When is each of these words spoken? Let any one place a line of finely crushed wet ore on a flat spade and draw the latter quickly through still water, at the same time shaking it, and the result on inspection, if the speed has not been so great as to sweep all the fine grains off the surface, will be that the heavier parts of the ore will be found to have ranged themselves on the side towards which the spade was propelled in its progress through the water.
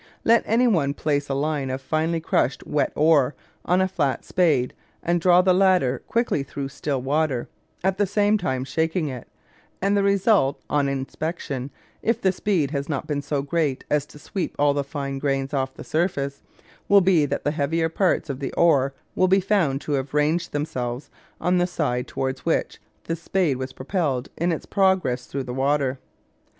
Let 0.25 0.41
any 0.47 0.67
one 0.67 0.95
place 0.95 1.29
a 1.29 1.35
line 1.35 1.69
of 1.69 1.79
finely 1.79 2.19
crushed 2.19 2.65
wet 2.65 2.91
ore 2.95 3.35
on 3.65 3.81
a 3.81 3.87
flat 3.87 4.25
spade 4.25 4.73
and 5.03 5.21
draw 5.21 5.43
the 5.43 5.53
latter 5.53 6.01
quickly 6.07 6.41
through 6.41 6.69
still 6.69 6.99
water, 6.99 7.47
at 7.83 7.99
the 7.99 8.07
same 8.07 8.39
time 8.39 8.63
shaking 8.63 9.09
it, 9.09 9.27
and 9.79 9.95
the 9.95 10.01
result 10.01 10.59
on 10.71 10.89
inspection, 10.89 11.69
if 12.01 12.19
the 12.19 12.31
speed 12.31 12.71
has 12.71 12.89
not 12.89 13.05
been 13.05 13.21
so 13.21 13.43
great 13.43 13.85
as 13.91 14.07
to 14.07 14.17
sweep 14.17 14.55
all 14.57 14.73
the 14.73 14.83
fine 14.83 15.19
grains 15.19 15.53
off 15.53 15.75
the 15.75 15.83
surface, 15.83 16.41
will 16.87 17.01
be 17.01 17.27
that 17.27 17.43
the 17.43 17.51
heavier 17.51 17.87
parts 17.87 18.27
of 18.27 18.39
the 18.39 18.51
ore 18.53 18.95
will 19.13 19.27
be 19.27 19.39
found 19.39 19.81
to 19.81 19.91
have 19.91 20.15
ranged 20.15 20.51
themselves 20.51 21.11
on 21.39 21.59
the 21.59 21.67
side 21.67 22.07
towards 22.07 22.43
which 22.43 22.81
the 23.03 23.15
spade 23.15 23.57
was 23.57 23.71
propelled 23.71 24.29
in 24.35 24.51
its 24.51 24.65
progress 24.65 25.27
through 25.27 25.43
the 25.43 25.53
water. 25.53 25.99